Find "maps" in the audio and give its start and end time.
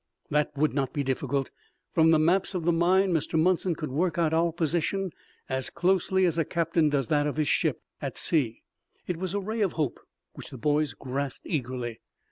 2.17-2.55